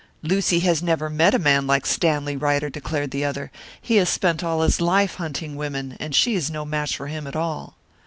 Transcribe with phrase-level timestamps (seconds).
[0.23, 3.51] "Lucy has never met a man like Stanley Ryder!" declared the other.
[3.79, 7.27] "He has spent all his life hunting women, and she is no match for him
[7.27, 7.75] at all."